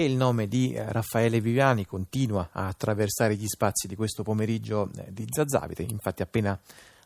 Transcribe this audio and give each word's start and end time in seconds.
E 0.00 0.04
il 0.04 0.14
nome 0.14 0.46
di 0.46 0.74
eh, 0.74 0.92
Raffaele 0.92 1.40
Viviani 1.40 1.84
continua 1.84 2.50
a 2.52 2.68
attraversare 2.68 3.34
gli 3.34 3.48
spazi 3.48 3.88
di 3.88 3.96
questo 3.96 4.22
pomeriggio 4.22 4.88
eh, 4.96 5.12
di 5.12 5.26
Zazzavite. 5.28 5.82
Infatti, 5.82 6.22
appena 6.22 6.56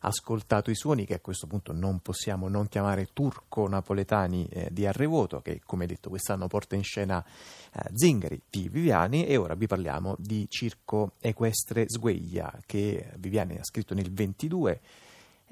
ascoltato 0.00 0.71
i 0.71 0.75
suoni 0.75 1.07
che 1.07 1.15
a 1.15 1.20
questo 1.20 1.47
punto 1.47 1.73
non 1.73 2.00
possiamo 2.00 2.49
non 2.49 2.68
chiamare 2.68 3.08
turco-napoletani 3.15 4.47
eh, 4.50 4.68
di 4.70 4.84
Arrevoto, 4.84 5.41
che 5.41 5.63
come 5.65 5.86
detto 5.86 6.10
quest'anno 6.10 6.49
porta 6.49 6.76
in 6.76 6.83
scena 6.83 7.25
eh, 7.73 7.89
Zingari 7.94 8.43
di 8.50 8.68
Viviani. 8.68 9.24
E 9.24 9.38
ora 9.38 9.54
vi 9.54 9.66
parliamo 9.66 10.14
di 10.18 10.45
Circo 10.50 11.12
Equestre 11.18 11.86
Sgueglia, 11.86 12.61
che 12.66 13.14
Viviani 13.16 13.56
ha 13.56 13.64
scritto 13.64 13.95
nel 13.95 14.12
22 14.12 14.80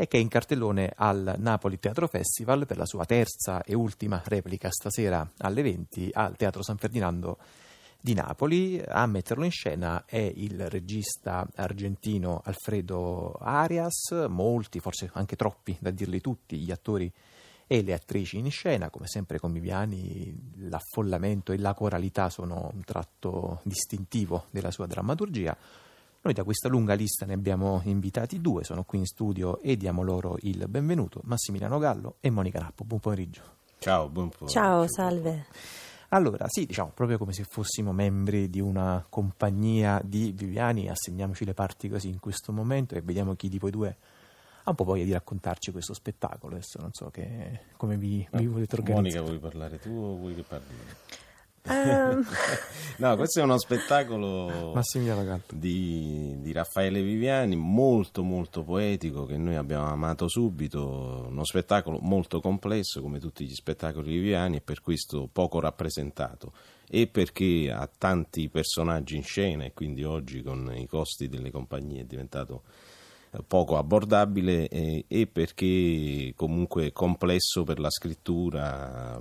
e 0.01 0.09
che 0.09 0.17
è 0.17 0.21
in 0.21 0.29
cartellone 0.29 0.95
al 0.97 1.35
Napoli 1.37 1.79
Teatro 1.79 2.09
Festival 2.09 2.65
per 2.65 2.79
la 2.79 2.87
sua 2.87 3.05
terza 3.05 3.63
e 3.63 3.75
ultima 3.75 4.23
replica 4.25 4.71
stasera 4.71 5.31
alle 5.37 5.61
20 5.61 6.09
al 6.15 6.37
Teatro 6.37 6.63
San 6.63 6.79
Ferdinando 6.79 7.37
di 8.01 8.15
Napoli. 8.15 8.83
A 8.83 9.05
metterlo 9.05 9.45
in 9.45 9.51
scena 9.51 10.05
è 10.07 10.17
il 10.17 10.71
regista 10.71 11.47
argentino 11.55 12.41
Alfredo 12.43 13.33
Arias, 13.33 14.25
molti, 14.27 14.81
forse 14.81 15.11
anche 15.13 15.37
troppi 15.37 15.77
da 15.79 15.91
dirli 15.91 16.23
tutti, 16.23 16.57
gli 16.57 16.71
attori 16.71 17.13
e 17.67 17.83
le 17.83 17.93
attrici 17.93 18.39
in 18.39 18.51
scena, 18.51 18.89
come 18.89 19.07
sempre 19.07 19.39
con 19.39 19.53
Viviani 19.53 20.35
l'affollamento 20.61 21.53
e 21.53 21.59
la 21.59 21.75
coralità 21.75 22.31
sono 22.31 22.71
un 22.73 22.85
tratto 22.85 23.61
distintivo 23.65 24.47
della 24.51 24.71
sua 24.71 24.87
drammaturgia. 24.87 25.55
Noi 26.23 26.35
da 26.35 26.45
questa 26.45 26.69
lunga 26.69 26.93
lista 26.93 27.25
ne 27.25 27.33
abbiamo 27.33 27.81
invitati 27.85 28.43
due, 28.43 28.63
sono 28.63 28.85
qui 28.85 28.99
in 28.99 29.07
studio 29.07 29.59
e 29.63 29.79
diamo 29.79 30.03
loro 30.03 30.37
il 30.41 30.67
benvenuto, 30.69 31.23
Massimiliano 31.25 31.79
Gallo 31.79 32.17
e 32.21 32.29
Monica 32.29 32.61
Nappo. 32.61 32.85
Buon 32.85 33.01
pomeriggio. 33.01 33.41
Ciao, 33.79 34.11
buon 34.11 34.29
pomeriggio. 34.29 34.61
Ciao, 34.61 34.87
salve. 34.87 35.47
Allora, 36.11 36.45
sì, 36.49 36.67
diciamo 36.67 36.91
proprio 36.93 37.17
come 37.17 37.33
se 37.33 37.45
fossimo 37.45 37.93
membri 37.93 38.51
di 38.51 38.61
una 38.61 39.03
compagnia 39.09 39.99
di 40.05 40.35
Viviani, 40.37 40.91
assegniamoci 40.91 41.47
le 41.47 41.55
parti 41.55 41.89
così 41.89 42.09
in 42.09 42.21
questo 42.21 42.53
momento 42.53 42.97
e 42.97 43.01
vediamo 43.01 43.35
chi 43.35 43.49
di 43.49 43.59
voi 43.59 43.71
due 43.71 43.97
ha 44.65 44.69
un 44.69 44.75
po' 44.75 44.85
voglia 44.85 45.05
di 45.05 45.13
raccontarci 45.13 45.73
questo 45.73 45.95
spettacolo. 45.95 46.57
Adesso 46.57 46.81
non 46.83 46.91
so 46.93 47.09
che, 47.09 47.61
come 47.79 47.97
vi, 47.97 48.29
vi 48.33 48.47
volete 48.47 48.77
organizzare. 48.77 49.21
Monica, 49.21 49.23
vuoi 49.23 49.39
parlare 49.39 49.79
tu 49.79 49.89
o 49.89 50.17
vuoi 50.17 50.35
che 50.35 50.43
parli? 50.43 50.75
Um... 51.69 52.25
no, 52.99 53.17
questo 53.17 53.41
è 53.41 53.43
uno 53.43 53.59
spettacolo 53.59 54.73
di, 55.53 56.37
di, 56.41 56.53
Raffaele 56.53 57.03
Viviani 57.03 57.55
molto 57.55 58.23
molto 58.23 58.63
poetico 58.63 59.27
che 59.27 59.37
noi 59.37 59.57
abbiamo 59.57 59.87
amato 59.87 60.27
subito, 60.27 61.27
uno 61.29 61.45
spettacolo 61.45 61.99
molto 62.01 62.41
complesso 62.41 63.03
come 63.03 63.19
tutti 63.19 63.45
gli 63.45 63.55
spettacoli 63.55 64.09
di 64.09 64.19
Viviani 64.19 64.57
e 64.57 64.61
per 64.63 64.81
questo 64.81 65.29
poco 65.31 65.61
rappresentato. 65.61 66.53
E 66.93 67.07
perché 67.07 67.71
ha 67.71 67.89
tanti 67.99 68.49
personaggi 68.49 69.15
in 69.15 69.23
scena 69.23 69.65
e 69.65 69.73
quindi 69.73 70.03
oggi 70.03 70.43
con 70.43 70.75
i 70.75 70.87
costi 70.87 71.29
delle 71.29 71.53
compagnie 71.53 72.01
è 72.01 72.05
diventato 72.05 72.63
poco 73.47 73.79
abbordabile 73.79 74.69
e, 74.69 75.05
e, 75.07 75.27
perché 75.27 76.33
comunque 76.35 76.93
complesso 76.93 77.63
per 77.63 77.79
la 77.79 77.91
scrittura. 77.91 79.21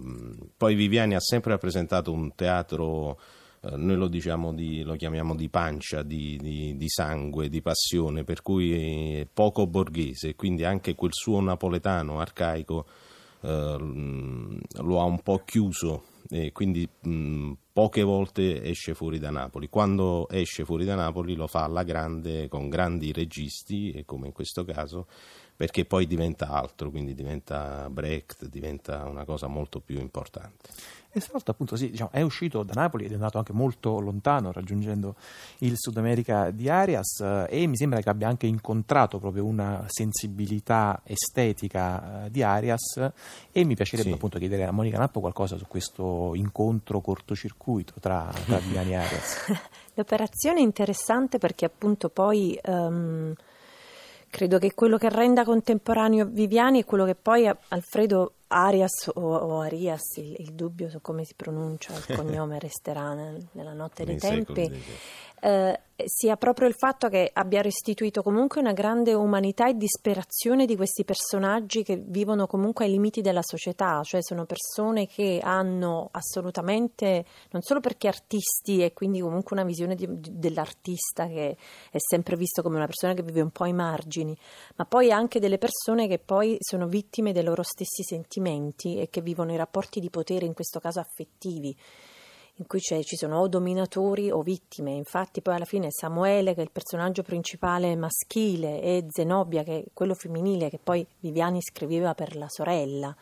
Poi 0.58 0.76
Viviani 0.76 1.16
ha 1.16 1.20
sempre 1.20 1.52
rappresentato 1.52 2.12
un 2.12 2.34
teatro, 2.34 3.20
eh, 3.62 3.76
noi 3.76 3.96
lo, 3.98 4.08
diciamo 4.08 4.54
di, 4.54 4.82
lo, 4.82 4.96
chiamiamo 4.96 5.36
di 5.36 5.48
pancia, 5.50 6.02
di, 6.02 6.38
di, 6.38 6.76
di, 6.76 6.90
sangue, 6.90 7.50
di 7.50 7.62
passione, 7.62 8.24
per 8.24 8.42
cui 8.42 9.20
è 9.20 9.28
poco 9.32 9.68
borghese, 9.68 10.36
quindi 10.36 10.64
anche 10.64 10.96
quel 10.96 11.14
suo 11.14 11.40
napoletano 11.40 12.20
arcaico 12.20 12.86
eh, 13.42 13.76
lo 13.80 15.00
ha 15.00 15.04
un 15.04 15.20
po' 15.22 15.44
chiuso 15.46 16.04
e 16.30 16.52
quindi 16.52 16.88
mh, 17.02 17.54
poche 17.74 18.04
volte 18.04 18.62
esce 18.64 18.94
fuori 18.94 19.18
da 19.18 19.32
Napoli. 19.32 19.68
Quando 19.68 20.30
esce 20.30 20.64
fuori 20.64 20.86
da 20.86 20.96
Napoli 20.96 21.36
lo 21.36 21.48
fa 21.48 21.64
alla 21.64 21.84
grande 21.84 22.48
con 22.48 22.70
grandi 22.70 23.12
registi, 23.12 24.04
come 24.06 24.28
in 24.28 24.34
questo 24.34 24.64
caso, 24.64 25.08
perché 25.60 25.84
poi 25.84 26.08
diventa 26.08 26.48
altro, 26.48 26.90
quindi 26.90 27.14
diventa 27.14 27.90
Brecht, 27.90 28.48
diventa 28.48 29.04
una 29.04 29.26
cosa 29.26 29.48
molto 29.48 29.82
più 29.82 30.00
importante. 30.00 30.70
E 31.12 31.20
stavolta 31.20 31.52
appunto 31.52 31.76
sì, 31.76 31.90
diciamo, 31.90 32.12
è 32.14 32.22
uscito 32.22 32.64
da 32.64 32.72
Napoli 32.76 33.04
ed 33.04 33.12
è 33.12 33.16
andato 33.16 33.40
anche 33.40 33.52
molto 33.52 34.00
lontano 34.00 34.54
raggiungendo 34.54 35.16
il 35.58 35.74
Sud 35.76 35.98
America 35.98 36.50
di 36.52 36.70
Arias 36.70 37.20
eh, 37.20 37.48
e 37.50 37.68
mi 37.68 37.76
sembra 37.76 38.00
che 38.00 38.08
abbia 38.10 38.30
anche 38.30 38.48
incontrato 38.48 39.20
proprio 39.20 39.44
una 39.44 39.84
sensibilità 39.88 41.02
estetica 41.04 42.28
eh, 42.28 42.32
di 42.32 42.42
Arias 42.42 43.12
e 43.52 43.66
mi 43.66 43.76
piacerebbe 43.76 44.12
sì. 44.12 44.16
appunto 44.16 44.40
chiedere 44.40 44.64
a 44.64 44.72
Monica 44.72 44.98
Nappo 44.98 45.20
qualcosa 45.20 45.58
su 45.58 45.68
questo 45.68 46.36
incontro 46.36 47.02
cortocircuito 47.02 47.96
tra, 48.00 48.32
tra 48.46 48.60
Viviani 48.60 48.92
e 48.92 48.96
Arias. 48.96 49.36
L'operazione 49.96 50.60
è 50.60 50.64
interessante 50.64 51.38
perché 51.38 51.66
appunto 51.66 52.08
poi... 52.08 52.58
Um, 52.64 53.36
credo 54.30 54.58
che 54.60 54.74
quello 54.74 54.98
che 54.98 55.10
renda 55.10 55.44
contemporaneo 55.44 56.26
Viviani 56.26 56.82
è 56.82 56.86
quello 56.86 57.06
che 57.06 57.16
poi 57.16 57.50
Alfredo 57.70 58.34
Arias 58.52 59.12
o, 59.14 59.22
o 59.22 59.60
Arias, 59.60 60.18
il, 60.18 60.36
il, 60.40 60.54
dubbio 60.54 60.90
su 60.90 61.02
come 61.02 61.24
si 61.24 61.34
pronuncia 61.36 61.94
il 61.94 62.06
cognome 62.18 62.58
resterà 62.60 63.14
nel, 63.14 63.48
nella 63.52 63.74
notte 63.74 64.06
dei 64.06 64.18
tempi. 64.18 64.72
eh, 65.42 65.80
sia 66.06 66.36
proprio 66.38 66.68
il 66.68 66.76
fatto 66.76 67.10
che 67.10 67.30
abbia 67.32 67.62
restituito 67.62 68.24
comunque 68.24 68.62
una 68.62 68.74
grande 68.74 69.14
umanità 69.14 69.68
e 69.68 69.76
disperazione 69.76 70.66
di 70.66 70.76
questi 70.76 71.04
personaggi 71.04 71.84
che 71.84 71.98
vivono 71.98 72.48
comunque 72.48 72.86
ai 72.86 72.92
limiti 72.92 73.22
della 73.22 73.42
società, 73.42 74.02
cioè 74.04 74.22
sono 74.22 74.46
persone 74.46 75.08
che 75.08 75.40
hanno 75.44 76.10
assolutamente, 76.12 77.26
non 77.52 77.62
solo 77.62 77.82
perché 77.82 78.08
artisti 78.08 78.82
e 78.84 78.94
quindi 78.94 79.20
comunque 79.20 79.56
una 79.56 79.66
visione 79.66 79.96
di, 79.96 80.08
di, 80.20 80.40
dell'artista 80.40 81.28
che 81.28 81.56
è 81.92 81.98
sempre 82.00 82.36
visto 82.36 82.62
come 82.62 82.78
una 82.78 82.86
persona 82.86 83.14
che 83.14 83.24
vive 83.24 83.42
un 83.42 83.52
po' 83.52 83.66
ai 83.66 83.74
margini, 83.74 84.36
ma 84.76 84.86
poi 84.86 85.12
anche 85.12 85.40
delle 85.40 85.58
persone 85.58 86.08
che 86.08 86.20
poi 86.20 86.58
sono 86.60 86.88
vittime 86.88 87.34
dei 87.34 87.44
loro 87.44 87.64
stessi 87.64 88.04
sentimenti 88.04 88.39
e 88.40 89.10
che 89.10 89.22
vivono 89.22 89.52
i 89.52 89.58
rapporti 89.58 90.00
di 90.00 90.10
potere, 90.10 90.46
in 90.46 90.54
questo 90.54 90.80
caso 90.80 91.00
affettivi 91.00 91.76
in 92.60 92.68
cui 92.68 92.82
ci 92.82 93.16
sono 93.16 93.40
o 93.40 93.48
dominatori 93.48 94.30
o 94.32 94.42
vittime. 94.42 94.92
Infatti, 94.92 95.42
poi 95.42 95.56
alla 95.56 95.66
fine 95.66 95.92
Samuele, 95.92 96.54
che 96.54 96.60
è 96.60 96.64
il 96.64 96.72
personaggio 96.72 97.24
principale 97.24 97.96
maschile, 97.96 98.82
e 98.82 99.06
Zenobia, 99.08 99.64
che 99.64 99.80
è 99.80 99.84
quello 99.94 100.14
femminile, 100.14 100.70
che 100.70 100.78
poi 100.78 101.06
Viviani 101.20 101.62
scriveva 101.62 102.14
per 102.14 102.36
la 102.36 102.50
sorella. 102.50 103.16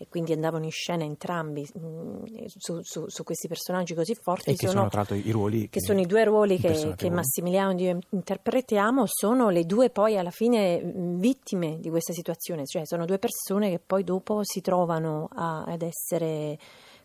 E 0.00 0.08
quindi 0.08 0.32
andavano 0.32 0.64
in 0.64 0.70
scena 0.70 1.04
entrambi 1.04 1.68
mh, 1.74 1.86
mm, 1.86 2.24
su, 2.46 2.80
su, 2.80 3.04
su, 3.06 3.22
questi 3.22 3.48
personaggi 3.48 3.92
così 3.92 4.14
forti. 4.14 4.48
E 4.48 4.54
che 4.54 4.66
sono, 4.66 4.78
sono 4.78 4.88
tra 4.88 4.98
l'altro 5.00 5.16
i 5.16 5.30
ruoli. 5.30 5.68
Che, 5.68 5.82
sono 5.82 6.00
i 6.00 6.06
due 6.06 6.24
ruoli 6.24 6.58
che, 6.58 6.94
che 6.96 7.10
Massimiliano 7.10 7.72
e 7.72 7.82
io 7.82 7.98
interpretiamo, 8.08 9.02
sono 9.04 9.50
le 9.50 9.66
due 9.66 9.90
poi 9.90 10.16
alla 10.16 10.30
fine 10.30 10.82
mm, 10.82 11.18
vittime 11.18 11.78
di 11.80 11.90
questa 11.90 12.14
situazione. 12.14 12.64
Cioè 12.64 12.86
sono 12.86 13.04
due 13.04 13.18
persone 13.18 13.68
che 13.68 13.78
poi 13.78 14.02
dopo 14.02 14.40
si 14.42 14.62
trovano 14.62 15.28
a, 15.34 15.64
ad 15.64 15.82
essere 15.82 16.56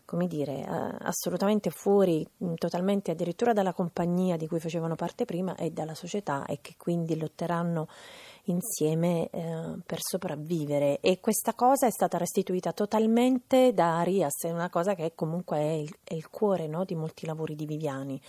come 0.06 0.28
dire, 0.28 0.64
assolutamente 0.64 1.68
fuori 1.68 2.26
mm, 2.44 2.54
totalmente 2.54 3.10
addirittura 3.10 3.52
dalla 3.52 3.74
compagnia 3.74 4.36
di 4.36 4.46
cui 4.46 4.60
facevano 4.60 4.94
parte 4.94 5.26
prima 5.26 5.54
e 5.56 5.70
dalla 5.70 5.94
società 5.94 6.46
e 6.46 6.60
che 6.62 6.76
quindi 6.78 7.18
lotteranno 7.18 7.88
insieme 8.46 9.28
eh, 9.30 9.78
per 9.84 9.98
sopravvivere. 10.00 11.00
E 11.00 11.20
questa 11.20 11.54
cosa 11.54 11.86
è 11.86 11.90
stata 11.90 12.18
restituita 12.18 12.72
totalmente 12.72 13.72
da 13.72 13.98
Arias, 13.98 14.44
è 14.44 14.50
una 14.50 14.70
cosa 14.70 14.94
che 14.94 15.12
comunque 15.14 15.58
è 15.58 15.72
il, 15.72 15.94
è 16.04 16.14
il 16.14 16.28
cuore 16.28 16.66
no, 16.66 16.84
di 16.84 16.94
molti 16.94 17.26
lavori 17.26 17.54
di 17.54 17.66
Viviani. 17.66 18.20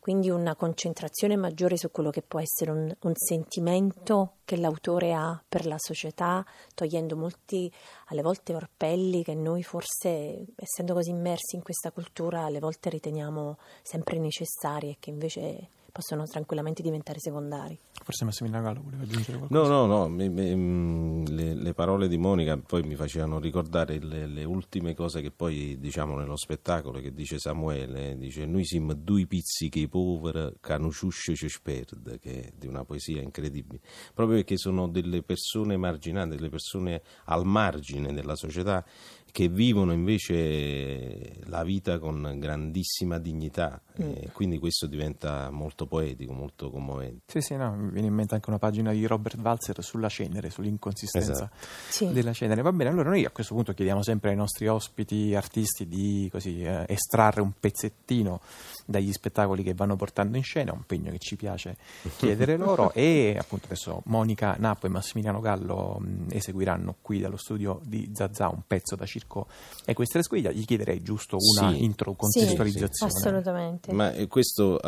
Quindi 0.00 0.30
una 0.30 0.56
concentrazione 0.56 1.36
maggiore 1.36 1.76
su 1.76 1.90
quello 1.90 2.08
che 2.08 2.22
può 2.22 2.40
essere 2.40 2.70
un, 2.70 2.96
un, 3.00 3.12
sentimento 3.14 4.36
che 4.46 4.56
l'autore 4.56 5.12
ha 5.12 5.40
per 5.46 5.66
la 5.66 5.76
società, 5.76 6.42
togliendo 6.74 7.16
molti 7.16 7.70
alle 8.06 8.22
volte 8.22 8.54
orpelli 8.54 9.22
che 9.22 9.34
noi 9.34 9.62
forse, 9.62 10.46
essendo 10.56 10.94
così 10.94 11.10
immersi 11.10 11.56
in 11.56 11.62
questa 11.62 11.90
cultura, 11.90 12.44
alle 12.44 12.60
volte 12.60 12.88
riteniamo 12.88 13.58
sempre 13.82 14.18
necessari 14.18 14.88
e 14.88 14.96
che 14.98 15.10
invece 15.10 15.68
possono 15.90 16.26
tranquillamente 16.26 16.82
diventare 16.82 17.18
secondari. 17.18 17.78
Forse 18.02 18.24
Massimiliano 18.24 18.64
Gallo 18.64 18.82
voleva 18.82 19.02
aggiungere 19.02 19.38
qualcosa? 19.38 19.68
No, 19.68 19.68
no, 19.68 19.86
no, 19.86 20.08
mi, 20.08 20.28
mi, 20.28 20.54
mm, 20.54 21.24
le, 21.26 21.54
le, 21.54 21.74
parole 21.74 22.08
di 22.08 22.16
Monica 22.16 22.56
poi 22.56 22.82
mi 22.82 22.94
facevano 22.94 23.38
ricordare 23.38 23.98
le, 23.98 24.26
le, 24.26 24.44
ultime 24.44 24.94
cose 24.94 25.20
che 25.20 25.30
poi 25.30 25.78
diciamo 25.78 26.16
nello 26.16 26.36
spettacolo 26.36 27.00
che 27.00 27.12
dice 27.12 27.38
Samuele, 27.38 28.16
dice 28.16 28.46
noi 28.46 28.64
siamo 28.64 28.94
due 28.94 29.26
pizzichi 29.26 29.88
poveri 29.88 30.54
che 30.60 30.78
non 30.78 30.90
ci 30.90 31.48
sperde, 31.48 32.18
che 32.18 32.40
è 32.42 32.52
di 32.56 32.66
una 32.66 32.84
poesia 32.84 33.20
incredibile, 33.20 33.80
proprio 34.14 34.36
perché 34.36 34.56
sono 34.56 34.88
delle 34.88 35.22
persone 35.22 35.76
marginate, 35.76 36.36
delle 36.36 36.48
persone 36.48 37.02
al 37.24 37.44
margine 37.44 38.12
della 38.12 38.34
società 38.34 38.84
che 39.32 39.48
vivono 39.48 39.92
invece 39.92 41.38
la 41.44 41.62
vita 41.62 41.98
con 41.98 42.36
grandissima 42.38 43.18
dignità 43.18 43.80
mm. 44.00 44.10
e 44.14 44.28
quindi 44.32 44.58
questo 44.58 44.86
diventa 44.86 45.50
molto 45.50 45.86
poetico, 45.86 46.32
molto 46.32 46.70
commovente. 46.70 47.24
Sì, 47.26 47.40
sì, 47.40 47.56
no, 47.56 47.74
mi 47.74 47.90
viene 47.90 48.08
in 48.08 48.14
mente 48.14 48.34
anche 48.34 48.48
una 48.48 48.58
pagina 48.58 48.92
di 48.92 49.06
Robert 49.06 49.38
Walzer 49.40 49.82
sulla 49.82 50.08
cenere, 50.08 50.50
sull'inconsistenza 50.50 51.32
esatto. 51.32 51.56
sì. 51.88 52.08
della 52.12 52.32
cenere. 52.32 52.62
Va 52.62 52.72
bene, 52.72 52.90
allora 52.90 53.10
noi 53.10 53.24
a 53.24 53.30
questo 53.30 53.54
punto 53.54 53.72
chiediamo 53.72 54.02
sempre 54.02 54.30
ai 54.30 54.36
nostri 54.36 54.66
ospiti 54.68 55.34
artisti 55.34 55.86
di 55.86 56.28
così, 56.30 56.62
eh, 56.62 56.84
estrarre 56.88 57.40
un 57.40 57.52
pezzettino 57.58 58.40
dagli 58.86 59.12
spettacoli 59.12 59.62
che 59.62 59.74
vanno 59.74 59.96
portando 59.96 60.36
in 60.36 60.42
scena, 60.42 60.72
un 60.72 60.84
pegno 60.84 61.10
che 61.12 61.18
ci 61.18 61.36
piace 61.36 61.76
chiedere 62.16 62.56
loro 62.56 62.92
e 62.92 63.36
appunto 63.38 63.66
adesso 63.66 64.02
Monica 64.06 64.56
Nappo 64.58 64.86
e 64.86 64.88
Massimiliano 64.88 65.40
Gallo 65.40 65.98
mh, 66.00 66.26
eseguiranno 66.30 66.96
qui 67.00 67.20
dallo 67.20 67.36
studio 67.36 67.80
di 67.84 68.10
Zazà 68.12 68.48
un 68.48 68.62
pezzo 68.66 68.96
da 68.96 69.04
Circo 69.20 69.46
Equestre 69.84 70.22
Squiglia, 70.22 70.50
gli 70.50 70.64
chiederei 70.64 71.02
giusto 71.02 71.36
una 71.38 71.72
sì. 71.72 71.84
intro 71.84 72.14
contestualizzazione. 72.14 73.12
Sì, 73.12 73.18
assolutamente. 73.18 73.92
Ma 73.92 74.12
eh, 74.12 74.26
questo 74.26 74.78
uh, 74.82 74.86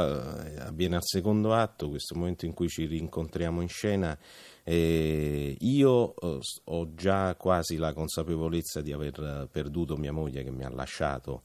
avviene 0.61 0.97
al 0.97 1.05
secondo 1.05 1.53
atto, 1.55 1.89
questo 1.89 2.15
momento 2.15 2.47
in 2.47 2.55
cui 2.55 2.69
ci 2.69 2.87
rincontriamo 2.87 3.61
in 3.61 3.69
scena. 3.69 4.17
Eh, 4.65 5.57
io 5.59 6.15
uh, 6.19 6.39
ho 6.65 6.95
già 6.95 7.35
quasi 7.35 7.77
la 7.77 7.93
consapevolezza 7.93 8.81
di 8.81 8.93
aver 8.93 9.49
perduto 9.51 9.97
mia 9.97 10.13
moglie 10.13 10.45
che 10.45 10.51
mi 10.51 10.65
ha 10.65 10.71
lasciato 10.71 11.43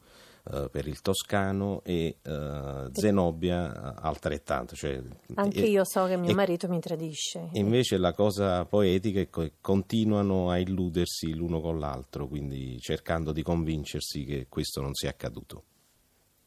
uh, 0.49 0.69
per 0.69 0.87
il 0.87 1.01
Toscano 1.01 1.81
e 1.83 2.17
uh, 2.23 2.89
Zenobia 2.91 3.95
altrettanto. 3.95 4.75
Cioè, 4.75 5.01
Anche 5.35 5.63
e, 5.63 5.69
io 5.69 5.83
so 5.83 6.05
che 6.05 6.17
mio 6.17 6.31
e, 6.31 6.33
marito 6.33 6.67
mi 6.67 6.79
tradisce. 6.79 7.49
Invece 7.53 7.97
la 7.97 8.13
cosa 8.13 8.65
poetica 8.65 9.19
è 9.19 9.29
che 9.29 9.53
continuano 9.61 10.49
a 10.49 10.57
illudersi 10.57 11.33
l'uno 11.33 11.61
con 11.61 11.79
l'altro, 11.79 12.27
quindi 12.27 12.79
cercando 12.79 13.31
di 13.31 13.43
convincersi 13.43 14.23
che 14.25 14.47
questo 14.49 14.81
non 14.81 14.93
sia 14.93 15.09
accaduto. 15.09 15.63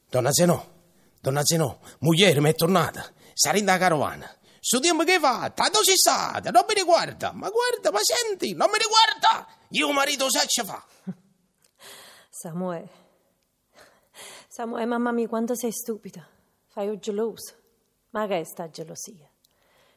Donna 0.08 0.32
Zenò, 0.32 0.64
donna 1.20 1.44
Zenò, 1.44 1.78
moglie 2.00 2.40
mi 2.40 2.50
è 2.50 2.54
tornata, 2.54 3.04
in 3.54 3.64
da 3.64 3.78
carovana. 3.78 4.28
Su 4.62 4.78
tempo 4.78 5.04
che 5.04 5.18
fa, 5.18 5.50
tanto 5.54 5.82
si 5.82 5.94
sa, 5.94 6.38
non 6.52 6.64
mi 6.68 6.74
riguarda, 6.74 7.32
ma 7.32 7.48
guarda, 7.48 7.90
ma 7.90 8.00
senti, 8.02 8.54
non 8.54 8.68
mi 8.70 8.78
riguarda, 8.78 9.48
io 9.70 9.90
marito 9.90 10.28
sa 10.30 10.44
ce 10.44 10.64
fa. 10.64 10.84
Samuele, 12.28 12.88
Samuele, 14.60 14.84
mamma 14.84 15.10
mia, 15.10 15.26
quanto 15.26 15.54
sei 15.54 15.72
stupida. 15.72 16.28
Fai 16.66 16.86
un 16.88 16.98
geloso. 16.98 17.54
Ma 18.10 18.26
che 18.26 18.40
è 18.40 18.44
sta 18.44 18.68
gelosia? 18.68 19.26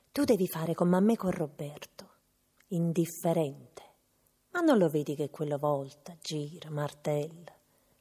Tu 0.09 0.23
devi 0.23 0.47
fare 0.47 0.73
come 0.73 0.95
a 0.95 1.01
me 1.01 1.17
con 1.17 1.31
Roberto, 1.31 2.09
indifferente. 2.67 3.81
Ma 4.51 4.61
non 4.61 4.77
lo 4.77 4.87
vedi 4.87 5.15
che 5.15 5.29
quella 5.29 5.57
volta 5.57 6.15
gira, 6.21 6.69
martella, 6.69 7.51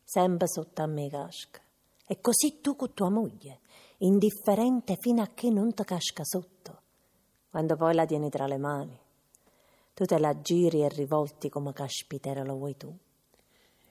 sempre 0.05 0.47
sotto 0.47 0.83
a 0.83 0.87
me 0.87 1.11
casca. 1.11 1.61
E 2.07 2.21
così 2.21 2.61
tu 2.61 2.77
con 2.77 2.95
tua 2.95 3.11
moglie, 3.11 3.59
indifferente 3.99 4.97
fino 5.01 5.21
a 5.21 5.31
che 5.35 5.51
non 5.51 5.75
ti 5.75 5.83
casca 5.83 6.23
sotto. 6.23 6.81
Quando 7.51 7.75
poi 7.75 7.93
la 7.93 8.07
tieni 8.07 8.31
tra 8.31 8.47
le 8.47 8.59
mani, 8.59 8.97
tu 9.93 10.05
te 10.05 10.17
la 10.17 10.41
giri 10.41 10.83
e 10.83 10.89
rivolti 10.89 11.49
come 11.49 11.73
caspitera 11.73 12.45
lo 12.45 12.55
vuoi 12.55 12.77
tu. 12.77 12.97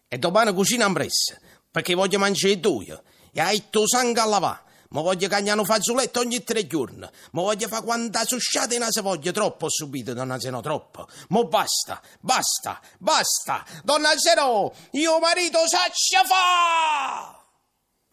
E 0.07 0.17
domani 0.17 0.53
cucina 0.53 0.85
ambressa, 0.85 1.37
perché 1.71 1.93
voglio 1.93 2.19
mangiare 2.19 2.59
due. 2.59 3.01
E 3.31 3.39
hai 3.39 3.69
tuo 3.69 3.87
sangue 3.87 4.21
a 4.21 4.25
lavare. 4.25 4.69
Ma 4.89 5.01
voglio 5.01 5.29
cagnare 5.29 5.57
un 5.57 5.65
fazzoletto 5.65 6.19
ogni 6.19 6.43
tre 6.43 6.67
giorni. 6.67 6.99
Ma 7.31 7.41
voglio 7.41 7.67
fare 7.69 7.83
quanta 7.83 8.25
susciata 8.25 8.75
in 8.75 8.85
se 8.89 9.01
voglio 9.01 9.31
troppo 9.31 9.69
subito, 9.69 10.13
donna 10.13 10.37
Zeno, 10.37 10.59
troppo. 10.59 11.07
Ma 11.29 11.43
basta, 11.43 12.01
basta, 12.19 12.79
basta. 12.97 13.65
Donna 13.83 14.17
Zeno, 14.17 14.73
io 14.91 15.19
marito 15.19 15.59
saccia 15.65 16.23
fa! 16.25 17.40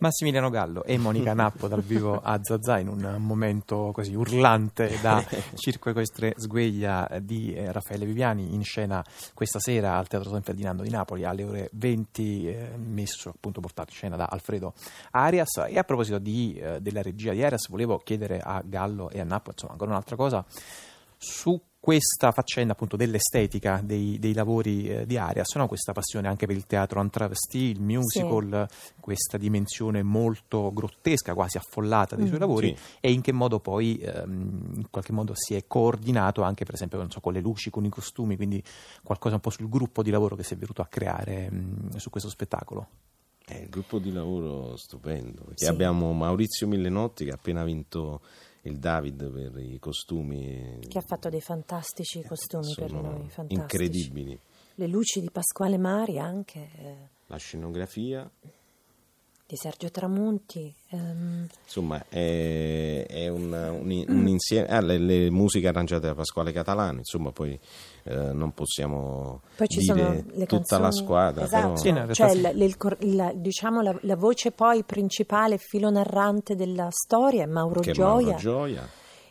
Massimiliano 0.01 0.49
Gallo 0.49 0.85
e 0.85 0.97
Monica 0.97 1.35
Nappo 1.35 1.67
dal 1.67 1.83
vivo 1.83 2.21
a 2.23 2.39
Zazà 2.41 2.79
in 2.79 2.87
un 2.87 3.17
momento 3.19 3.91
così 3.93 4.15
urlante 4.15 4.97
da 5.03 5.25
Circo 5.57 5.91
Equestre 5.91 6.35
Sgueglia 6.37 7.19
di 7.21 7.53
eh, 7.53 7.73
Raffaele 7.73 8.07
Viviani 8.07 8.55
in 8.55 8.63
scena 8.63 9.05
questa 9.35 9.59
sera 9.59 9.97
al 9.97 10.07
Teatro 10.07 10.31
San 10.31 10.43
Ferdinando 10.43 10.85
di 10.85 10.91
Napoli 10.91 11.25
alle 11.25 11.43
ore 11.43 11.71
20 11.73 12.49
eh, 12.49 12.77
messo 12.77 13.31
appunto 13.31 13.61
portato 13.61 13.91
in 13.91 13.97
scena 13.97 14.15
da 14.15 14.27
Alfredo 14.31 14.73
Arias. 15.11 15.65
E 15.67 15.77
a 15.77 15.83
proposito 15.83 16.19
di, 16.19 16.55
eh, 16.55 16.81
della 16.81 17.03
regia 17.03 17.33
di 17.33 17.43
Arias 17.43 17.69
volevo 17.69 17.99
chiedere 17.99 18.39
a 18.39 18.63
Gallo 18.65 19.11
e 19.11 19.19
a 19.19 19.25
Nappo 19.25 19.51
insomma 19.51 19.73
ancora 19.73 19.91
un'altra 19.91 20.15
cosa 20.15 20.47
su 21.17 21.61
questa 21.81 22.33
faccenda 22.33 22.73
appunto 22.73 22.97
dell'estetica 22.97 23.81
dei, 23.83 24.19
dei 24.19 24.35
lavori 24.35 24.89
eh, 24.89 25.07
di 25.07 25.17
Arias, 25.17 25.55
no? 25.55 25.69
questa 25.69 25.93
passione 25.93 26.29
anche 26.29 26.47
per 26.47 26.57
il 26.57 26.67
teatro 26.67 27.01
antravestì, 27.01 27.71
il 27.71 27.81
musical, 27.81 28.67
sì. 28.69 28.93
questa 29.01 29.39
dimensione 29.39 30.03
molto 30.03 30.73
grottesca, 30.73 31.35
quasi 31.35 31.57
affollata 31.57 32.17
dei 32.17 32.25
mm. 32.25 32.29
suoi 32.29 32.39
lavori 32.41 32.75
sì. 32.77 32.83
e 33.01 33.13
in 33.13 33.21
che 33.21 33.33
modo 33.33 33.61
poi 33.61 33.97
ehm, 33.99 34.73
in 34.75 34.91
qualche 34.91 35.13
modo 35.13 35.33
si 35.37 35.55
è 35.55 35.65
coordinato 35.67 36.43
anche 36.43 36.65
per 36.65 36.75
esempio 36.75 37.05
so, 37.09 37.21
con 37.21 37.33
le 37.33 37.41
luci, 37.41 37.71
con 37.71 37.85
i 37.85 37.89
costumi, 37.89 38.37
quindi 38.37 38.63
qualcosa 39.03 39.37
un 39.37 39.41
po' 39.41 39.51
sul 39.51 39.69
gruppo 39.69 40.03
di 40.03 40.11
lavoro 40.11 40.37
che 40.37 40.43
si 40.43 40.55
è 40.55 40.57
venuto 40.57 40.83
a 40.83 40.87
creare 40.87 41.51
mh, 41.51 41.97
su 41.97 42.11
questo 42.11 42.29
spettacolo. 42.29 42.87
È 43.55 43.61
un 43.61 43.67
gruppo 43.71 43.99
di 43.99 44.13
lavoro 44.13 44.77
stupendo, 44.77 45.51
sì. 45.55 45.67
abbiamo 45.67 46.13
Maurizio 46.13 46.67
Millenotti 46.67 47.25
che 47.25 47.31
ha 47.31 47.35
appena 47.35 47.65
vinto 47.65 48.21
il 48.63 48.79
David 48.79 49.31
per 49.31 49.59
i 49.63 49.79
costumi. 49.79 50.81
Che 50.87 50.99
ha 50.99 51.03
fatto 51.03 51.29
dei 51.29 51.41
fantastici 51.41 52.23
costumi 52.23 52.75
per 52.75 52.93
noi, 52.93 53.29
fantastici. 53.29 53.55
incredibili. 53.55 54.39
Le 54.75 54.87
luci 54.87 55.21
di 55.21 55.31
Pasquale 55.31 55.79
Mari 55.79 56.19
anche. 56.19 56.71
Eh. 56.77 56.97
La 57.27 57.37
scenografia 57.37 58.31
di 59.49 59.57
Sergio 59.57 59.91
Tramonti. 59.91 60.75
Um... 60.91 61.47
Insomma, 61.65 62.05
è, 62.11 63.07
è 63.09 63.29
un, 63.29 63.51
un, 63.51 64.05
un, 64.07 64.29
insieme. 64.29 64.69
Ah, 64.69 64.83
le, 64.83 64.99
le, 64.99 65.31
musiche 65.31 65.69
arrangiate 65.69 66.07
da 66.07 66.15
Pasquale 66.15 66.53
Catalano, 66.53 66.99
insomma, 66.99 67.33
poi 67.33 67.59
eh, 68.03 68.33
non 68.35 68.53
possiamo 68.53 69.41
poi 69.57 69.67
ci 69.69 69.79
dire 69.79 70.27
tutta 70.27 70.47
canzoni... 70.47 70.83
la 70.83 70.91
squadra. 70.93 71.45
Esatto. 71.45 71.63
Però... 71.63 71.77
Sì, 71.77 71.91
no, 71.93 72.13
cioè, 72.13 72.35
la, 72.35 72.53
la, 72.53 73.33
diciamo, 73.35 73.81
la, 73.81 73.99
la, 74.03 74.17
voce 74.17 74.51
poi 74.51 74.85
principale, 74.85 75.57
filo 75.57 75.89
narrante 75.89 76.55
della 76.55 76.89
storia 76.91 77.45
è 77.45 77.47
Mauro 77.47 77.81
che 77.81 77.93
Gioia. 77.93 78.27
Mauro 78.27 78.39
Gioia 78.39 78.89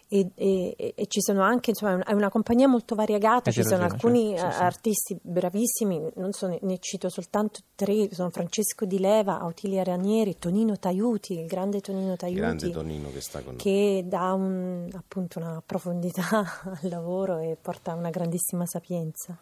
e, 0.10 0.32
e, 0.36 0.94
e, 0.96 1.06
ci 1.08 1.22
sono 1.22 1.42
anche, 1.42 1.72
insomma, 1.72 2.02
è 2.04 2.14
una 2.14 2.30
compagnia 2.30 2.68
molto 2.68 2.96
variegata, 2.96 3.52
ci 3.52 3.64
sono 3.64 3.84
alcuni 3.84 4.36
certo. 4.38 4.52
sì, 4.56 4.62
artisti 4.62 5.20
bravissimi, 5.22 6.12
non 6.16 6.32
so, 6.32 6.48
ne, 6.48 6.80
cito 6.80 7.10
soltanto 7.10 7.60
tre, 7.76 8.08
sono 8.14 8.30
Francesco 8.30 8.86
Di 8.86 9.00
Leva, 9.00 9.40
Autilia 9.40 9.84
Ranieri, 9.84 10.38
Tonino 10.38 10.78
Taiuti, 10.78 11.40
il 11.40 11.48
grande 11.48 11.82
Tonino 11.82 12.16
Taiuti, 12.16 12.40
grande 12.40 12.70
Tonino 12.70 13.12
che, 13.12 13.22
sta 13.22 13.42
con 13.42 13.58
che 13.58 14.04
dà 14.06 14.32
un, 14.34 14.90
appunto 14.94 15.40
una 15.40 15.62
profondità 15.66 16.28
al 16.64 16.90
lavoro 16.90 17.40
e 17.40 17.58
porta 17.62 17.94
una 17.94 18.10
grandissima 18.10 18.66
sapienza. 18.66 19.38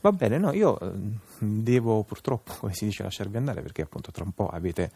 Va 0.00 0.12
bene, 0.12 0.38
no, 0.38 0.52
io 0.52 0.78
eh, 0.78 0.92
devo 1.38 2.02
purtroppo, 2.02 2.54
come 2.58 2.72
si 2.72 2.84
dice, 2.84 3.02
lasciarvi 3.02 3.36
andare 3.36 3.62
perché 3.62 3.82
appunto 3.82 4.12
tra 4.12 4.22
un 4.24 4.32
po' 4.32 4.48
avete 4.48 4.90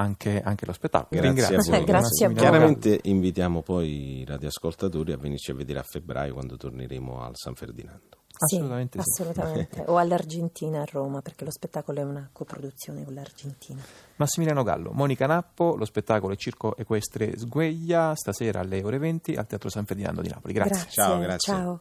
anche, 0.00 0.40
anche 0.40 0.66
lo 0.66 0.72
spettacolo. 0.72 1.20
Grazie 1.20 1.28
Ringrazio. 1.28 1.72
a 1.72 1.76
voi. 1.76 1.86
Grazie 1.86 2.26
a 2.26 2.28
voi. 2.28 2.38
Chiaramente 2.38 3.00
invitiamo 3.04 3.62
poi 3.62 4.20
i 4.20 4.24
radioascoltatori 4.24 5.12
a 5.12 5.16
venirci 5.16 5.50
a 5.50 5.54
vedere 5.54 5.78
a 5.78 5.84
febbraio 5.84 6.32
quando 6.32 6.56
torneremo 6.56 7.22
al 7.22 7.32
San 7.34 7.54
Ferdinando. 7.54 8.18
Sì, 8.46 8.56
assolutamente, 8.56 9.02
sì. 9.02 9.22
assolutamente. 9.22 9.84
o 9.86 9.98
all'Argentina 9.98 10.80
a 10.80 10.86
Roma 10.90 11.20
perché 11.20 11.44
lo 11.44 11.50
spettacolo 11.50 12.00
è 12.00 12.02
una 12.02 12.26
coproduzione 12.32 13.04
con 13.04 13.12
l'Argentina. 13.12 13.82
Massimiliano 14.16 14.62
Gallo, 14.62 14.92
Monica 14.92 15.26
Nappo, 15.26 15.76
lo 15.76 15.84
spettacolo 15.84 16.32
è 16.32 16.36
Circo 16.36 16.74
Equestre 16.76 17.36
Sgueglia, 17.36 18.14
stasera 18.14 18.60
alle 18.60 18.82
ore 18.82 18.96
20 18.96 19.34
al 19.34 19.46
Teatro 19.46 19.68
San 19.68 19.84
Ferdinando 19.84 20.22
di 20.22 20.28
Napoli. 20.28 20.54
Grazie. 20.54 20.74
grazie 20.74 21.02
ciao, 21.02 21.18
grazie. 21.18 21.52
Ciao. 21.52 21.80